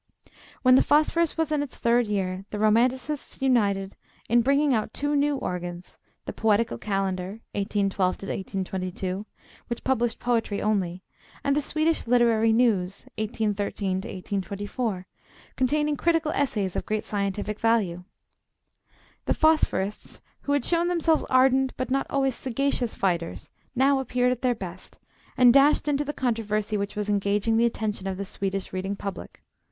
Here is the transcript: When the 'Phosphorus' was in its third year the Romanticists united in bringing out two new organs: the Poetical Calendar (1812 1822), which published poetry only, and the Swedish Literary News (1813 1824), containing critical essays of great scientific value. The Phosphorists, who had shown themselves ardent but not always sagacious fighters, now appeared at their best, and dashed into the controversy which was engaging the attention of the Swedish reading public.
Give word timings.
When 0.63 0.73
the 0.73 0.81
'Phosphorus' 0.81 1.37
was 1.37 1.51
in 1.51 1.61
its 1.61 1.77
third 1.77 2.07
year 2.07 2.43
the 2.49 2.57
Romanticists 2.57 3.39
united 3.39 3.95
in 4.27 4.41
bringing 4.41 4.73
out 4.73 4.95
two 4.95 5.15
new 5.15 5.35
organs: 5.37 5.99
the 6.25 6.33
Poetical 6.33 6.79
Calendar 6.79 7.41
(1812 7.53 8.15
1822), 8.23 9.27
which 9.67 9.83
published 9.83 10.17
poetry 10.19 10.59
only, 10.59 11.03
and 11.43 11.55
the 11.55 11.61
Swedish 11.61 12.07
Literary 12.07 12.51
News 12.51 13.05
(1813 13.19 13.97
1824), 13.97 15.05
containing 15.55 15.95
critical 15.95 16.31
essays 16.31 16.75
of 16.75 16.87
great 16.87 17.03
scientific 17.03 17.59
value. 17.59 18.03
The 19.25 19.35
Phosphorists, 19.35 20.19
who 20.41 20.53
had 20.53 20.65
shown 20.65 20.87
themselves 20.87 21.25
ardent 21.29 21.77
but 21.77 21.91
not 21.91 22.07
always 22.09 22.33
sagacious 22.33 22.95
fighters, 22.95 23.51
now 23.75 23.99
appeared 23.99 24.31
at 24.31 24.41
their 24.41 24.55
best, 24.55 24.97
and 25.37 25.53
dashed 25.53 25.87
into 25.87 26.03
the 26.03 26.11
controversy 26.11 26.75
which 26.75 26.95
was 26.95 27.07
engaging 27.07 27.57
the 27.57 27.67
attention 27.67 28.07
of 28.07 28.17
the 28.17 28.25
Swedish 28.25 28.73
reading 28.73 28.95
public. 28.95 29.43